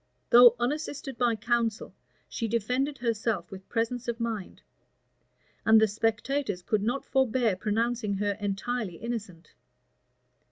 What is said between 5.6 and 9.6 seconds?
and the spectators could not forbear pronouncing her entirely innocent.